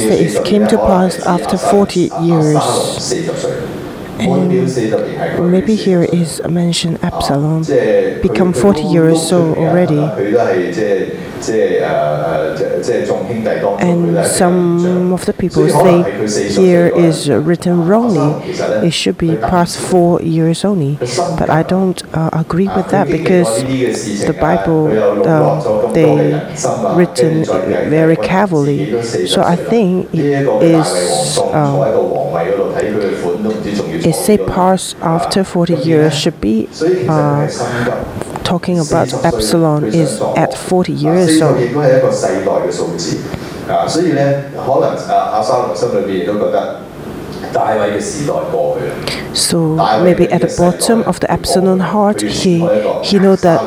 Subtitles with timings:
[0.00, 3.83] it came to pass after 40 years.
[4.18, 7.62] And maybe here is a mention Absalom,
[8.22, 9.98] become 40 years old already.
[13.80, 18.48] And some of the people say here is written wrongly,
[18.86, 20.96] it should be past four years only.
[21.38, 24.88] But I don't uh, agree with that because the Bible,
[25.26, 26.40] uh, they
[26.96, 27.44] written
[27.90, 29.02] very carefully.
[29.26, 31.38] So I think it is
[33.80, 36.68] a CPARS after 40 years should be
[37.08, 37.46] uh,
[38.44, 41.56] talking about Absalom is at 40 years old.
[43.66, 46.83] 啊，所以咧，可能啊，阿沙羅心裏邊都覺得。
[49.34, 52.58] so maybe at the bottom of the Absalom heart, he
[53.02, 53.60] he know that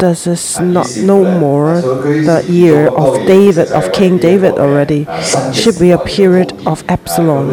[0.00, 5.06] this is not no more the year of David of King David already.
[5.52, 7.50] Should be a period of Absalom.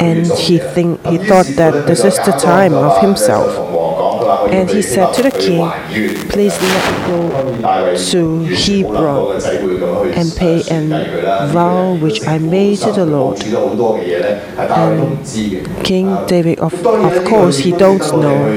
[0.00, 3.54] And he think he thought that this is the time of himself.
[4.50, 5.70] And he said to the king,
[6.28, 9.42] Please let me go to Hebron
[10.14, 13.42] and pay a vow which I made to the Lord.
[14.58, 15.26] And
[15.84, 18.48] King David, of, of course, he don't know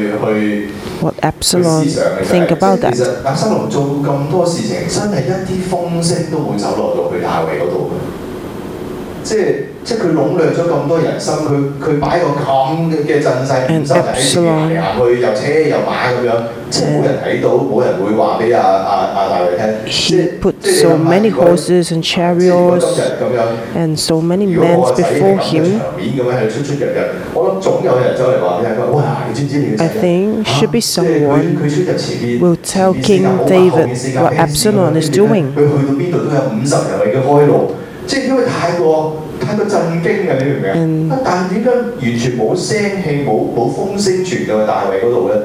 [1.02, 1.86] what Absalom
[2.26, 2.80] think about
[9.28, 9.77] 其 that.
[9.87, 9.87] 实亚沙龙做咁多事情，真系一啲风声都冇走落到去大卫嗰度嘅。
[9.87, 11.51] 即系即系佢笼掠咗咁多人心，佢
[11.83, 12.53] 佢摆个咁
[12.89, 16.33] 嘅嘅阵势， And 真系喺前面行行去，又车又马咁样，
[16.71, 19.67] 即系冇人睇到，冇人会话俾阿阿阿大卫听。
[19.87, 23.43] 即 He 系 put 即系你 so 谂下 many 如果 horses and 即系如果 chariots 今日咁样。
[23.79, 25.65] and so many 如果 men 我仔系 before 咁嘅 him.
[25.79, 27.01] 场面咁样喺度出出入入，
[27.35, 29.03] 我谂总有人走嚟话俾佢听，哇！
[29.29, 34.33] 你知唔知你嘅仔 I think should be 即系佢 someone 佢出入前面 will tell 前面 King 四架好 David 后面四架 what
[34.33, 35.47] 兵 Absalom is 跟住呢 doing.
[35.53, 37.73] 佢去到边度都有五十人为佢开路，
[38.07, 40.37] 即系因为太过太过震惊啊！
[40.39, 41.15] 你明唔明嗯啊？
[41.17, 45.37] 啊但系点解完全冇声气冇冇风声传到去大卫嗰度咧？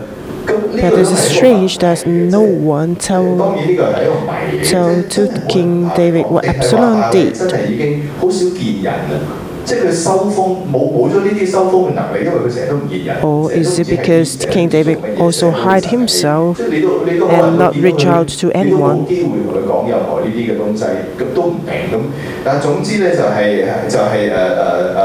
[0.48, 3.56] 咁呢 But 个 it 都 is 系一个 strange that 谜嚟嘅 no 啫 one 当 tell
[3.58, 7.32] 然呢个系一个谜嚟嘅 tell 即系 to King David what 定系话 Absalom 大卫 did.
[7.38, 9.20] 真系已经好少见人啦。
[9.68, 10.34] 即系佢收风
[10.72, 13.16] 冇冇咗呢啲收风嘅能力，因为佢成日都唔见人。
[13.22, 16.56] Or 成日都 is it 只系 because 见人 King David 做乜嘢 also 成日都 hide 神秘 himself
[16.56, 20.84] 即系你都你都 and 可能 not 见到 reach 佢 out to 你都 anyone 冇机会同佢讲任何呢啲嘅东西，
[21.20, 22.00] 咁都唔定咁。
[22.44, 24.38] 但系总之咧就系、就系诶诶
[24.96, 25.00] 诶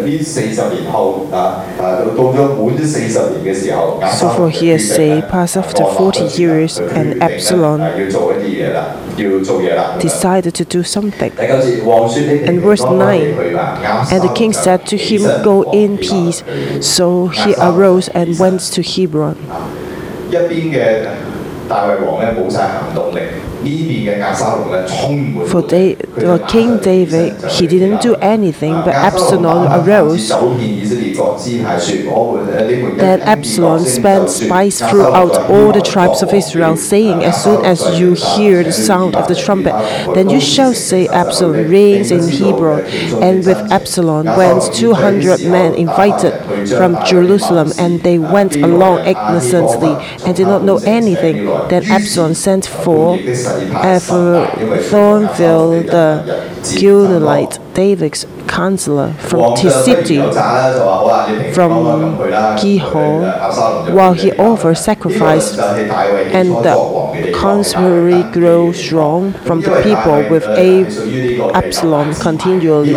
[0.00, 1.82] 诶呢四十年后啊啊
[2.16, 6.94] 到咗满咗四十年嘅时候，亚 So 沙 for 龙 here 就决定 say, 咧 pass after 按落 40 咗先啦 years 佢决
[6.94, 8.84] and 定咧 Absalom 啊要做一啲嘢啦，
[9.16, 9.94] 要做嘢啦。
[9.98, 11.30] 咁样 decided to do something.
[11.36, 13.20] 第九节，王说你 And verse 9,
[14.10, 16.42] And the king said to him, Go in peace.
[16.80, 19.34] So he arose and went to Hebron.
[20.30, 21.06] 一边嘅
[21.68, 23.20] 大卫王咧冇晒行动力，
[25.49, 25.61] for
[26.17, 30.29] well, King David, he didn't do anything, but Absalom arose
[32.97, 38.13] that Absalom spent spies throughout all the tribes of Israel, saying, As soon as you
[38.13, 39.73] hear the sound of the trumpet,
[40.15, 42.81] then you shall say, Absalom reigns in Hebron.
[43.21, 46.33] And with Absalom went 200 men invited
[46.69, 49.95] from Jerusalem, and they went along ignorantly
[50.25, 51.45] and did not know anything.
[51.69, 53.17] Then Absalom sent for
[54.89, 56.23] Thornville, the
[56.79, 60.19] Gilonite, David's councillor from Tisiti,
[61.53, 61.71] from
[62.57, 70.45] Giloh, while he offered sacrifice, and the constabulary grew strong from the people, with
[71.55, 72.93] Absalom continually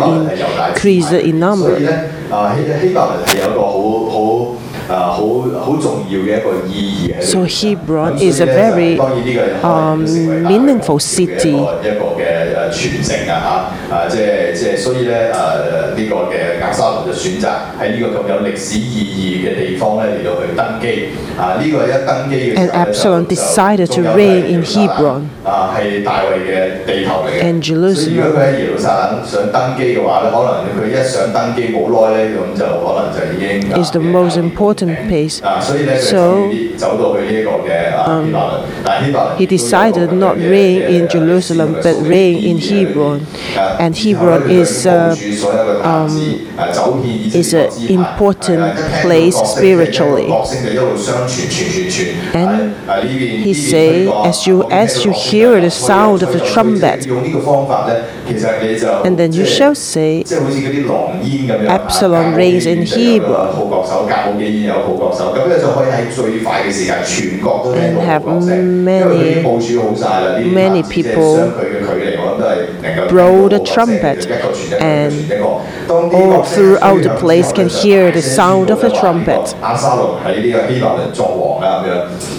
[0.69, 1.77] increased in number.
[7.21, 11.53] So Hebron is a very um, meaningful city.
[12.68, 17.48] 一个一个嘅诶传承啊吓啊即系即系所以咧诶呢个嘅押沙龙就选择
[17.80, 19.04] 喺呢个咁有历史意
[19.42, 21.08] 义嘅地方咧嚟到去登基
[21.38, 33.82] 啊呢个一登基嘅时 And 候咧 Absalom 就 decided to 仲有 reign 系 in 耶路撒冷 Hebron 啊系大卫嘅地头嚟嘅 And 所以如果佢喺耶路撒冷想登基嘅话咧，可能佢一上登基冇耐咧，咁就可能就已经
[33.84, 35.44] Is the most important place.
[35.44, 43.25] 啊，所以咧佢 So, 就走到去呢一个嘅啊希伯伦，但系希伯伦 He decided not reign in Jerusalem but reign in Hebron,
[43.79, 45.15] and Hebron is uh,
[45.83, 46.11] um,
[47.33, 50.29] is an important place spiritually.
[52.33, 52.75] And
[53.43, 57.07] he say, as you as you hear the sound of the trumpet,
[59.05, 60.23] and then you shall say,
[61.67, 63.49] Absalom reigns in Hebron.
[67.79, 69.43] And have many,
[70.49, 71.51] many people
[73.08, 74.26] blow the trumpet,
[74.80, 75.12] and
[75.88, 79.54] all throughout the place can hear the sound of the trumpet.
[79.62, 81.92] 亚沙龙喺呢个希伯伦作王啦咁样。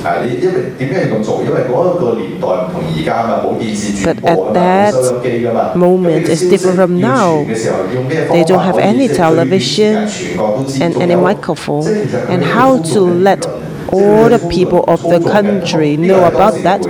[0.05, 1.41] 诶，你因为点解要咁做？
[1.43, 5.71] 因为嗰一个年代唔同而家嘛，冇电视转 But 播 at 㗎嘛，冇 that 收音机㗎嘛。
[5.75, 7.45] moment is different from now.
[7.45, 11.83] 嘅时候用咩方 They 法 don't have 可以 any 即系对全 television 全国都知 and 道 any 有 microphone,
[11.83, 13.49] 即系其实佢 and 哋 how 都 to 做紧 let 呢个
[13.92, 16.82] all the people of the country know about that.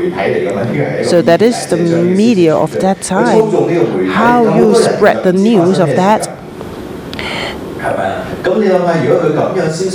[1.07, 3.51] So that is the media of that time.
[4.11, 6.29] How you spread the news of that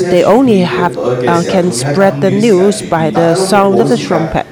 [0.09, 4.47] they only have uh, can spread the news by the sound of the trumpet.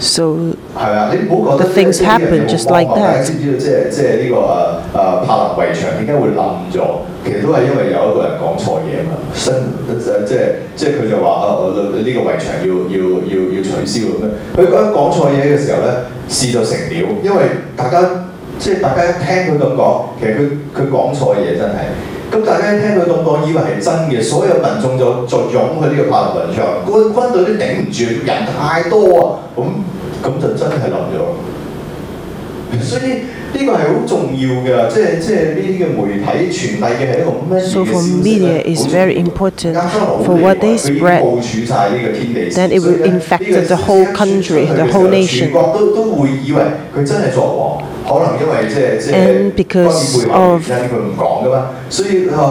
[0.00, 0.54] So 喎。
[0.78, 3.02] 係啊，你唔好覺得 The things 即係 happen 啲人有冇 just 幫 like 忙 that.
[3.02, 4.40] 大家知唔知道即係即係呢個誒
[4.94, 6.42] 誒柏林圍牆點解會冧
[6.72, 6.80] 咗？
[7.22, 10.38] 其實都係因為有一個人講錯嘢啊嘛，新誒即係
[10.74, 12.98] 即係佢就話啊我呢個圍牆要要
[13.28, 14.26] 要要取消咁樣。
[14.56, 15.90] 佢講講錯嘢嘅時候咧，
[16.28, 17.42] 事就成了，因為
[17.76, 18.00] 大家
[18.58, 20.40] 即係大家一聽佢咁講，其實佢
[20.76, 21.90] 佢講錯嘢真係。
[22.32, 29.22] 咁大家一聽佢咁講，以為係真嘅，所有民眾就就湧去呢個柏林圍牆，軍軍隊都頂唔住，人太多啊，
[29.56, 29.62] 咁
[30.22, 31.18] 咁就真係冧咗。
[32.80, 40.60] 所以呢個係好重要嘅，即係即係呢啲嘅媒體傳遞嘅係一個乜嘢 So 嘅 for 消息 media 咧 is 好 very 重要 important 亞洲好 for what 厲
[40.60, 41.20] they 害佢已經 spread.
[41.20, 45.00] 部署晒呢個天地事 Then it will 所以咧 infect 呢個 the 消息 whole 一傳出去 country, 嘅 the 時候
[45.02, 45.38] whole nation.
[45.40, 46.62] 全國都都會以為
[46.96, 47.93] 佢真係作王，可能因為即係即係
[49.11, 50.67] And because of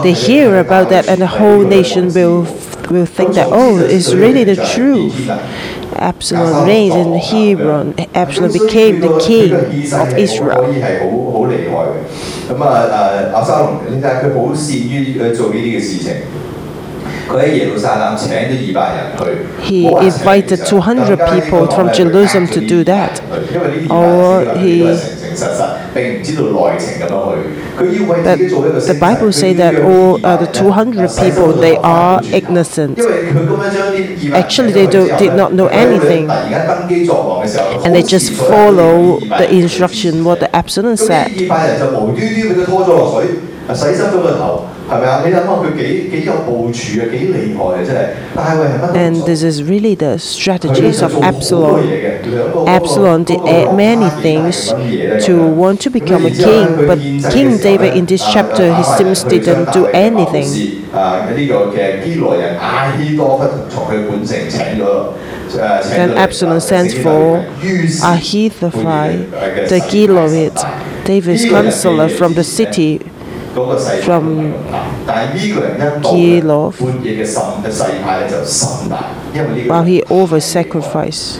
[0.03, 2.45] they hear about that, and the whole nation will
[2.91, 5.15] will think that oh, it's really the truth.
[5.97, 7.95] Absalom reigned in Hebron.
[8.13, 10.63] Absalom became the king of Israel.
[19.61, 23.21] He invited 200 people from Jerusalem to do that,
[23.89, 24.83] or he
[28.23, 32.99] the, the Bible says that all uh, the 200 people, they are innocent.
[34.33, 36.29] Actually, they do, did not know anything.
[37.85, 41.31] And they just follow the instruction, what the abstinence said.
[48.95, 51.87] And this is really the strategies of Absalom.
[52.67, 53.41] Absalom did
[53.73, 54.67] many things
[55.25, 56.99] to want to become a king, but
[57.33, 60.83] King David in this chapter he seems didn't do anything.
[65.95, 67.37] Then Absalom sends for
[68.03, 69.17] Ahithophel,
[69.71, 72.99] the Gilonite, David's counselor from the city
[74.03, 74.53] from
[76.03, 76.73] Giloh
[79.67, 81.39] while he over sacrificed.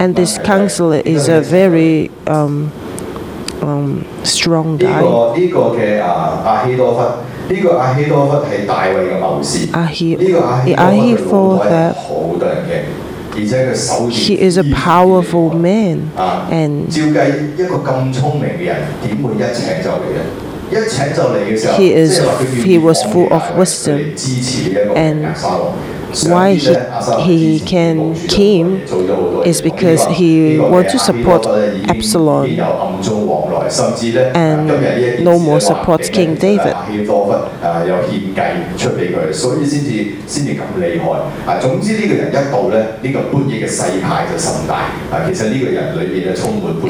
[0.00, 2.72] And this counselor is a very um,
[3.60, 5.02] um, strong guy.
[10.76, 11.60] Ahithophel,
[14.10, 16.10] he is a powerful man,
[16.50, 16.88] and
[21.76, 22.18] he is
[22.64, 24.16] he was full of wisdom
[24.96, 25.36] and
[26.20, 26.74] why he,
[27.24, 28.76] he can came
[29.44, 31.46] is because he want to support
[31.88, 32.46] Absalom
[34.34, 36.74] and no more supports King David.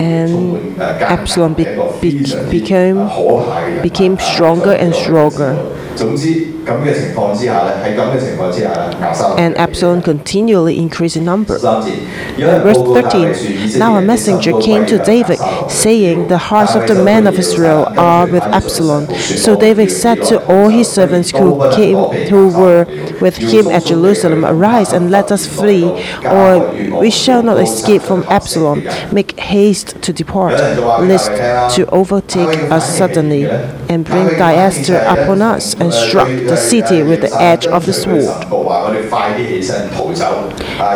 [0.00, 1.64] And Absalom be,
[2.00, 5.81] be, became, became stronger and stronger.
[5.95, 6.27] 总之
[6.65, 11.57] 咁嘅情况之下咧，喺咁嘅情况之下咧，亚沙龙 And Absalom continually increased in number.
[11.57, 11.89] 三节，
[12.37, 16.37] 有人 Verse 报告大卫说 13以色列 Now a 人的心 messenger 都 came to 归向 David, 押沙龙 saying, The
[16.37, 19.07] hearts of the men of Israel are with Absalom.
[19.17, 21.97] So David said to all his servants who came
[22.29, 22.85] who were
[23.21, 25.85] with him at Jerusalem, Arise and let us flee,
[26.25, 26.59] or
[26.99, 28.83] we shall not escape from Absalom.
[29.11, 30.53] Make haste to depart,
[31.01, 31.31] lest
[31.75, 33.45] to overtake us suddenly
[33.89, 35.75] and bring disaster upon us.
[35.82, 38.28] and struck the city with the edge of the sword.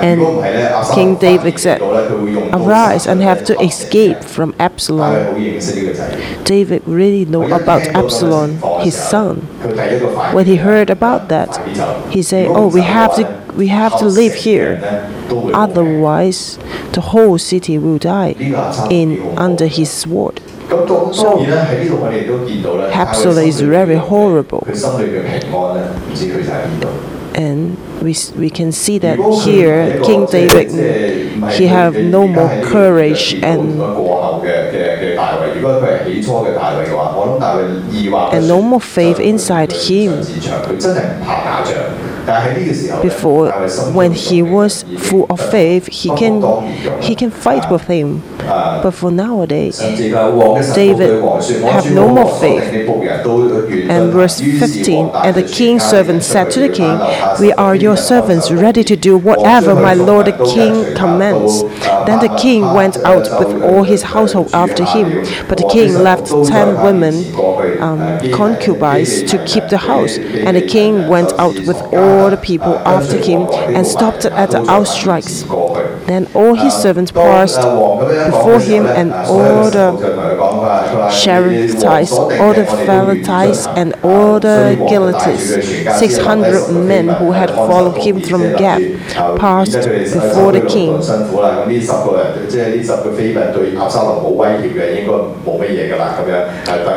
[0.03, 0.21] And
[0.95, 5.35] King David said, Arise and have to escape from Absalom.
[6.45, 9.37] David really knew about Absalom, his son.
[10.33, 11.51] When he heard about that,
[12.13, 14.79] he said, Oh, we have to we have to live here.
[15.55, 16.59] Otherwise,
[16.93, 18.35] the whole city will die
[18.91, 20.41] in under his sword.
[20.70, 24.64] 咁当当然咧喺呢度我哋都见到咧 Absalom is very horrible.
[24.66, 26.88] 佢心里嘅平安咧，唔知佢就喺边度。
[27.34, 30.84] And we, s- we can see that 如果佢系 here, 一个 King 即系 David, 即系
[31.38, 35.36] 唔系 he have 佢 no 而家 more 喺呢个 courage 结构 and 过后嘅嘅嘅大卫。
[35.56, 40.12] 如果佢系起初嘅大卫嘅话，我谂大卫二话不 And 说 no more faith 就 inside 上 him.
[43.03, 43.51] before
[43.93, 46.43] when he was full of faith he can
[47.01, 48.23] he can fight with him.
[48.83, 51.23] But for nowadays David
[51.63, 52.65] have no more faith.
[53.91, 56.99] And verse 15 and the king's servant said to the king
[57.41, 61.63] we are your servants ready to do whatever my lord the king commands
[62.07, 65.25] then the king went out with all his household after him.
[65.49, 67.15] But the king left ten women
[67.83, 68.01] um,
[68.33, 70.17] concubines to keep the house.
[70.19, 73.43] And the king went out with all the people after him
[73.77, 75.45] and stopped at the outstrikes.
[76.07, 83.95] Then all his servants passed before him, and all the sheriffs, all the Pelethites, and
[84.05, 88.83] all the Gilatites, 600 men who had followed him from Gath,
[89.39, 90.95] passed before the king.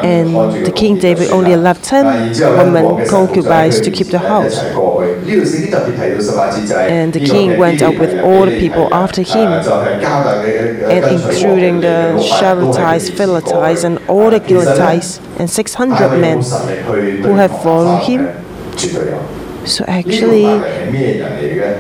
[0.04, 4.58] And the king David only allowed 10 women concubines to keep the house.
[7.00, 9.50] And the king went up with all the people after him,
[10.94, 11.98] and including the
[12.36, 16.42] Shalatites, Pelethites, and all the Gilatites, and 600 men
[17.24, 18.22] who have followed him.
[19.66, 20.46] So actually,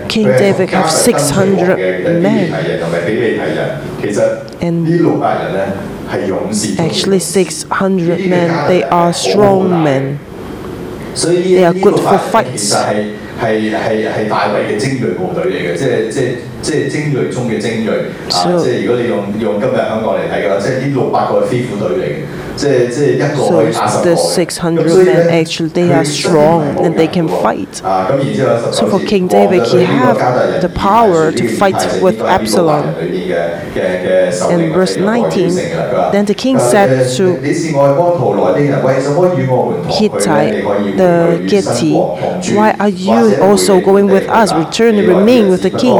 [0.07, 1.77] King David had 600
[2.21, 2.53] men.
[4.61, 4.87] And
[6.79, 10.19] actually, 600 men, they are strong men.
[11.15, 12.75] They are good for fights.
[13.41, 16.23] 係係係大衛嘅精鋭部隊嚟嘅，即係即係
[22.59, 23.71] so
[24.03, 27.75] the 600 men actually they are strong and they can fight.
[28.75, 30.17] So for King David, he has
[30.61, 32.85] the power to fight with Absalom.
[34.51, 35.55] In verse 19,
[36.11, 37.37] then the king said to
[40.01, 40.61] Ittai,
[40.97, 41.93] the Gitti,
[42.55, 44.51] why are you also going with us?
[44.53, 45.95] Return and remain with the king,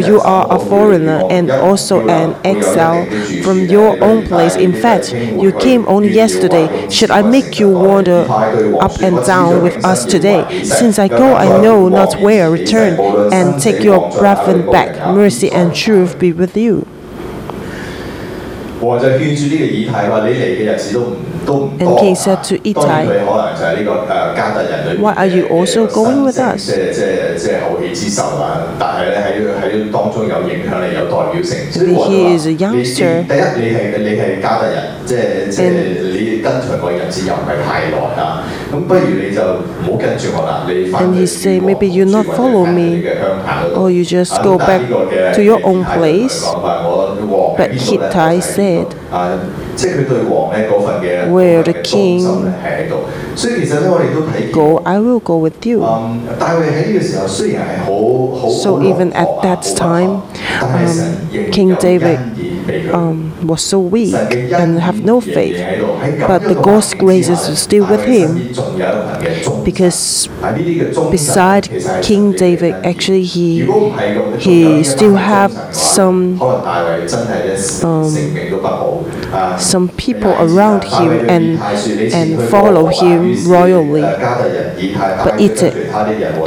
[0.00, 3.04] for you are a foreigner and also an exile
[3.42, 4.56] from your own place.
[4.56, 6.88] In fact, you came only yesterday.
[6.88, 8.24] Should I make you wander
[8.80, 10.64] up and down with us today?
[10.64, 12.50] Since I go, I know not where.
[12.50, 12.98] Return
[13.32, 14.96] and take your brethren back.
[15.14, 16.86] Mercy and truth be with you.
[18.81, 21.15] 王就勸住呢個以太話：你嚟嘅日子都唔
[21.45, 21.97] 都唔 And 多。
[21.99, 26.57] king said to 當然 Ittai, 佢可能就係呢個誒加特人裏面 Why are you 嘅 also 嘅 going with 新政
[26.57, 26.65] us?
[26.65, 28.61] 即係即係即係後起之秀啦。
[28.77, 29.29] 但係咧喺
[29.63, 31.71] 喺當中有影響力、有代表性。
[31.71, 33.13] 所以 Maybe 我就 he 話 is a 你 youngster.
[33.25, 35.75] 第一你係你係加特人，即係即係 And-
[36.35, 38.43] 你跟隨我日子又唔係太耐啊。
[38.73, 43.91] 咁不如你就唔好跟住我啦，你翻 And 去 he say, 與我 "Maybe you 同 not 住或者 follow 翻去 me, 你嘅鄉下嗰度 or
[43.91, 46.45] you just 啊 go 咁但係 back 呢個嘅 to your 以 own 太同佢 place."
[47.56, 48.92] but Ittai said,
[51.30, 52.22] Where the king
[54.52, 55.80] go, I will go with you.
[58.62, 60.22] So even at that time,
[60.62, 62.18] um, King David
[62.92, 65.56] um, was so weak and have no faith.
[66.26, 68.54] But the God's grace is still with him
[69.64, 70.28] because
[71.10, 71.68] beside
[72.02, 73.66] King David, actually he
[74.38, 78.10] he still have some um,
[79.58, 81.58] some people around him and
[82.12, 84.02] and follow him royally.
[84.02, 85.62] But it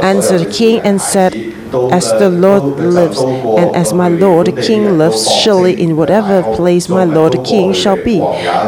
[0.02, 1.53] answered the king and said,
[1.91, 6.89] As the Lord lives, and as my Lord the king lives, surely in whatever place
[6.89, 8.19] my Lord the king shall be,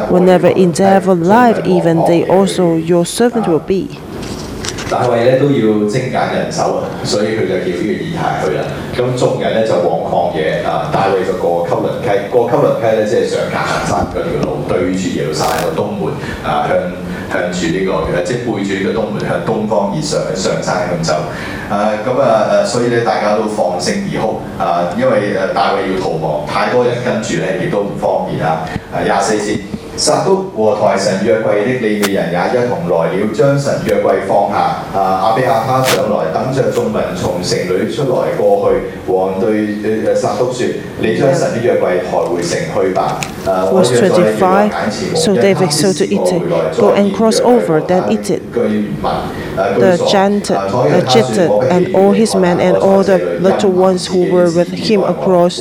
[0.09, 3.87] whenever in death or life, even they also your servant will be.
[4.91, 8.63] 大卫咧都要精简人手啊，所以佢就叫呢个以太去啦。
[8.93, 16.13] 咁众人咧就往旷野啊，大卫就过汲沦溪，过汲沦溪咧即系上迦南山嗰条路，对住耶路撒冷个东门
[16.43, 16.75] 啊，向
[17.31, 21.13] 向住呢、个嘅即系背住呢个东门向东方而上上山咁走。
[21.69, 28.65] 啊咁啊誒，所以咧大家都放聲而哭啊，因為誒大衛要逃亡，太多人跟住咧亦都唔方便啊。
[28.93, 29.59] 啊廿四節。
[29.97, 34.79] 撒督和抬神約櫃的利未人也一同來了，將神約櫃放下。
[34.97, 39.11] 啊，亞比亞哈上來，等着眾民從城裏出來過去。
[39.11, 39.51] 王對
[40.13, 43.19] 誒撒督説：你將神的約櫃抬回城去吧。
[43.45, 47.17] 啊，我 Verse 約在耶和華 25眼前 So 無一 David 他 said to 施過 Ittai, 回來 Go and 再
[47.17, 49.27] cross 見 over, 約 then 櫃 Ittai, 居民啊
[49.75, 49.97] 居 the
[51.47, 55.60] 所 and all his men and all the little ones who were with him across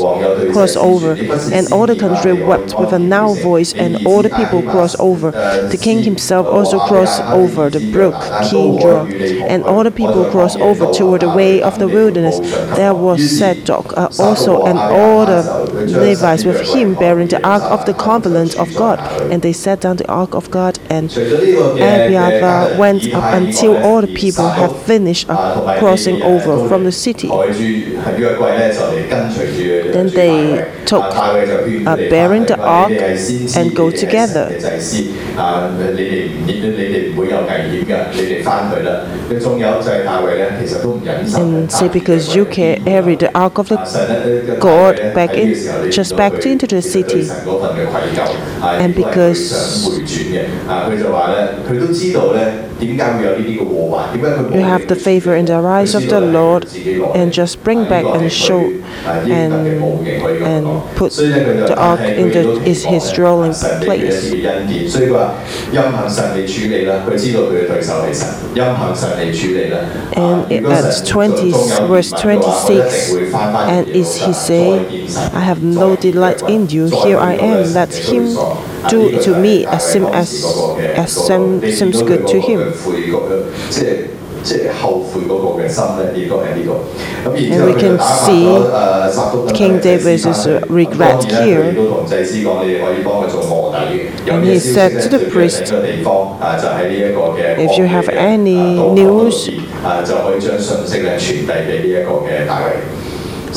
[0.54, 1.14] cross over.
[1.54, 5.32] And all the country wept with a loud voice, and all the people crossed over.
[5.32, 8.16] The king himself also crossed over the brook
[8.50, 9.14] Kidron,
[9.52, 12.40] and all the people crossed over toward the way of the wilderness.
[12.76, 15.42] There was Zadok uh, also, and all the
[15.88, 19.00] Levites with him bearing the ark of the covenant of God,
[19.32, 24.14] and they set down the ark of God, and Abiathar went up until all the
[24.14, 27.28] people had finished up crossing over from the city.
[29.96, 30.36] Then they
[30.86, 32.92] took uh, bearing the ark
[33.56, 34.46] and go together.
[35.35, 39.01] 神嘅祭司啊，你哋唔你哋唔会有危险嘅，你哋翻去啦。
[39.31, 45.51] 佢仲有就系大卫咧，其实都唔忍心 And say because you carry the ark of the 啊神咧 God 大卫咧 back 喺呢 in-
[45.51, 47.27] 个时候你 just 见到 back 佢 into the 其实对 city.
[47.27, 48.21] 神嗰份嘅愧疚
[48.61, 52.41] 啊， And 亦都系佢 because- 想回转嘅啊，佢就话咧，佢都知道咧
[52.81, 56.65] 点解会有呢啲嘅祸患，点解佢冇 You have the favor in the eyes of the Lord
[57.15, 58.63] and just bring back and show
[59.27, 59.53] and
[60.45, 60.65] and
[60.97, 63.55] put the ark in the is his dwelling
[63.85, 64.33] place.
[65.25, 65.35] 所以佢话
[65.73, 69.79] 任凭神嚟处理啦，佢知道佢嘅对手系神，任凭神嚟处理啦。
[70.15, 75.23] And 如果神 at 20 仲有 verse 疑问嘅话，佢一定会返返 And 耶路 is 撒 he 冷 say, 再见神
[75.35, 78.29] I have no delight in you, 再 here I 见到 am, 神 let 嘅 him
[78.29, 81.41] 居所 do 啊呢个 to 就系 me 大卫 as sim 当 as 时嗰个嘅 as 嗰个 sim
[81.63, 84.14] 你见 seems 到佢 good to 嗰个 him.
[84.45, 86.71] 嘅悔嗰个即系即系后悔嗰个嘅心咧，应该系呢个。
[87.31, 91.61] 咁然之 And 后 we 佢 can 就打发 see 咗诶撒督等 King 嘅祭司 David's 翻去 regret 咁当然咧 here.
[91.61, 94.01] 佢都同祭司讲，你哋可以帮佢做卧底嘅。
[94.27, 98.21] 有 And 咩 he 消息 said 咧 to the 最紧 priest, 嘅地方啊，就喺呢一个嘅 If you have 旷野嘅
[98.39, 99.51] any 啊道口度 news
[99.85, 102.81] 啊，就可以将信息咧传递俾呢一个嘅大卫。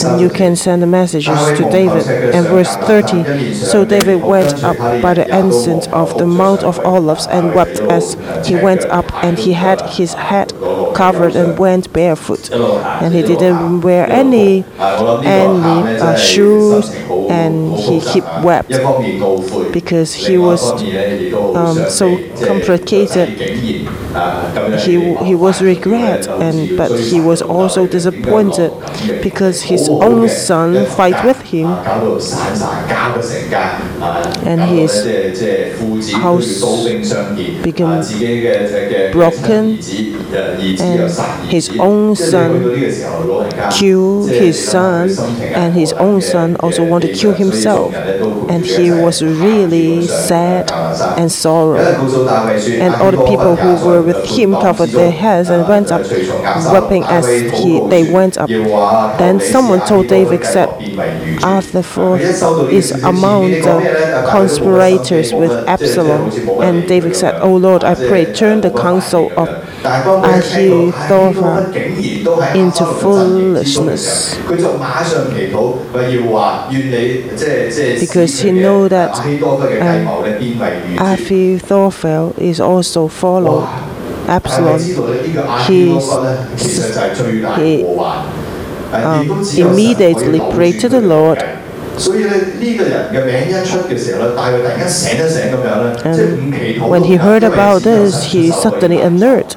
[0.05, 2.07] And you can send the messages to David.
[2.35, 7.27] And verse 30 So David went up by the ensign of the Mount of Olives
[7.27, 8.15] and wept as
[8.47, 10.53] he went up, and he had his head
[10.95, 12.51] covered and went barefoot.
[12.51, 16.91] And he didn't wear any any uh, shoes,
[17.31, 18.69] and he kept wept
[19.73, 20.63] because he was
[21.57, 23.29] um, so complicated.
[24.15, 28.73] Uh, he, he was regret, and but he was also disappointed
[29.23, 31.67] because his own son fight with him,
[34.47, 36.63] and his house
[37.63, 38.01] became
[39.13, 39.79] broken,
[40.81, 42.75] and his own son
[43.71, 49.23] killed his son, and his own son also wanted to kill himself, and he was
[49.23, 50.71] really sad
[51.19, 51.77] and sorrow.
[51.79, 57.05] And all the people who were with him covered their heads and went up, weeping
[57.05, 58.49] as he, they went up.
[58.49, 60.69] Then someone told David, said,
[61.43, 62.19] Arthur
[62.71, 66.31] is among the conspirators with Absalom.
[66.63, 69.49] And David said, O Lord, I pray, turn the counsel of
[69.85, 71.73] Ahithophel
[72.55, 74.37] into foolishness.
[78.01, 79.15] Because he know that
[79.83, 80.07] um,
[80.99, 83.67] Ahithophel is also follow
[84.28, 84.80] Absalom.
[85.68, 85.94] He,
[87.58, 87.84] he
[88.94, 91.40] um, immediately prayed to the Lord
[91.96, 99.56] 所以咧呢个人嘅名一出嘅时候咧，大卫突然间醒一醒咁样咧，即系五祈祷 And when he heard about this, he suddenly alert.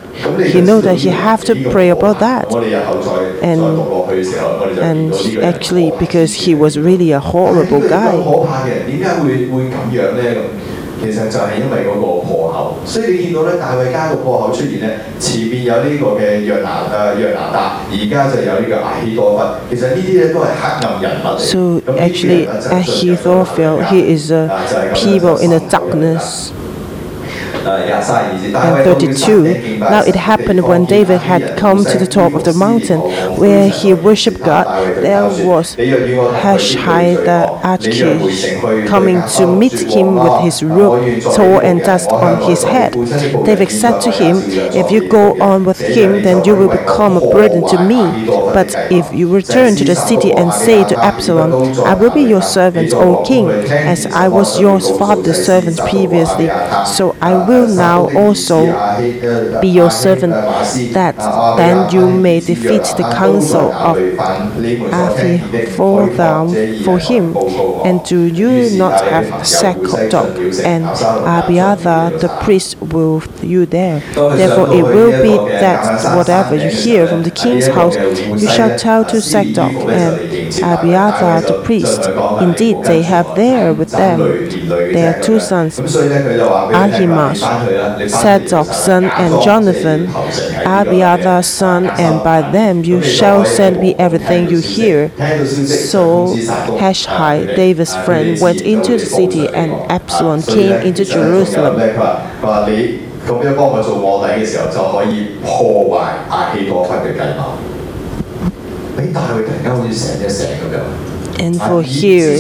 [0.53, 2.45] He know that he have to pray about that.
[2.51, 8.13] 我哋日后再 And- 再读落去嘅时候，我哋就见 And 到呢个人 actually, because he was really a horrible 呢个 guy.
[8.13, 10.37] 咁可怕嘅人，点解会会咁样咧？
[11.01, 19.45] 咁其實就係因為嗰個破口，所以你見到咧大衛家個破口出現咧，前面有呢個嘅約拿誒約拿達，而家就有呢個亞希多弗。
[19.71, 21.39] 其實呢啲咧都係黑暗人物嚟。
[21.39, 26.51] So 咁呢啲人 actually, 咧就係進入咗 Ahithophel, he is a 啊就係咁樣 people in the 就受咗 darkness.
[27.66, 29.80] and thirty-two.
[29.80, 33.00] Now it happened when David had come to the top of the mountain
[33.38, 34.66] where he worshipped God.
[34.98, 42.10] There was Hushai the Archite coming to meet him with his robe tore and dust
[42.12, 42.94] on his head.
[42.94, 44.38] David said to him,
[44.74, 48.26] If you go on with him, then you will become a burden to me.
[48.54, 51.52] But if you return to the city and say to Absalom,
[51.86, 56.48] I will be your servant, O king, as I was your father's servant previously,
[56.86, 58.66] so I will now also
[59.62, 60.34] be your servant,
[60.94, 61.18] that
[61.58, 63.98] then you may defeat the counsel of
[64.94, 66.48] Ahithophel
[66.84, 67.36] for him.
[67.86, 74.00] And do you not have Zadok and Abiathar the priest with you there?
[74.14, 79.04] Therefore it will be that whatever you hear from the king's house, you shall tell
[79.06, 80.16] to Zadok and
[80.64, 82.02] Abiathar the priest.
[82.42, 84.20] Indeed, they have there with them
[84.94, 93.46] their two sons, Ahimaaz, Zadok's son and Jonathan, Abiathar's son, and by them you shall
[93.46, 95.10] send me everything you hear.
[95.68, 96.36] So
[96.78, 101.76] Hushai, David's friend, went into the city, and Absalom came into Jerusalem.
[111.40, 112.38] And for here,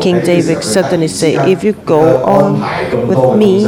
[0.00, 2.60] King David suddenly said, If you go on
[3.06, 3.64] with me,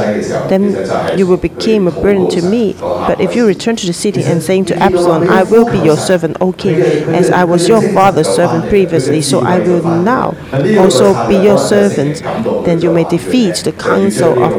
[0.48, 2.74] then you will become a burden to me.
[2.78, 5.96] But if you return to the city and saying to Absalom, I will be your
[5.96, 6.80] servant, O king,
[7.14, 10.34] as I was your father's servant previously, so I will now
[10.78, 12.22] also be your servant,
[12.64, 14.52] then you may defeat the counsel of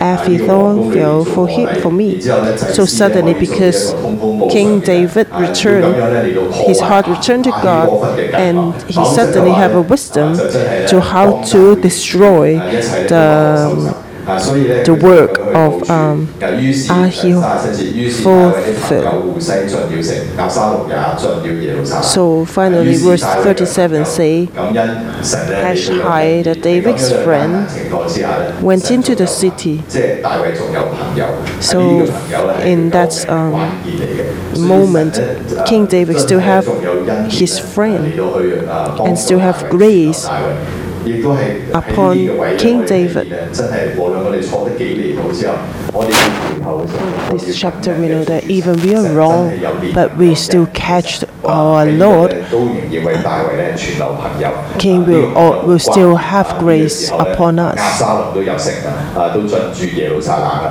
[0.00, 2.20] Ahithophel for, him, for me.
[2.20, 3.92] So suddenly, because
[4.48, 5.94] King David returned,
[6.54, 10.36] his heart returned to God, and he suddenly have a wisdom
[10.88, 12.54] to how to destroy
[13.08, 14.10] the
[14.84, 17.42] the work of um, Ahithophel.
[22.02, 27.66] So finally, verse 37 say, Hushai, the David's friend,
[28.62, 29.82] went into the city.
[31.60, 32.04] So
[32.62, 33.54] in that um,
[34.58, 35.18] moment,
[35.66, 36.66] King David still have
[37.30, 38.04] his friend
[39.00, 40.24] and still have grace
[41.74, 42.16] upon
[42.58, 43.32] King David.
[46.86, 49.58] This chapter we know that even we are wrong,
[49.94, 52.30] but we still catch our Lord.
[54.78, 57.78] King will, or will still have grace upon us.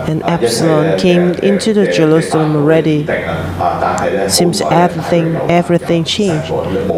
[0.09, 3.05] And Absalom came into the Jerusalem already.
[4.29, 6.49] Seems everything everything changed,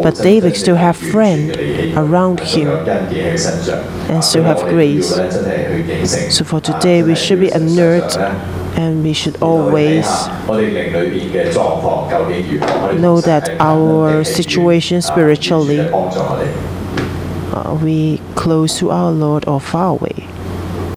[0.02, 1.56] but David still have friend
[1.96, 5.14] around him and still have grace.
[6.34, 8.16] So for today, we should be alert
[8.76, 10.06] and we should always
[13.00, 15.80] know that our situation spiritually,
[17.52, 20.26] uh, we close to our Lord or far away.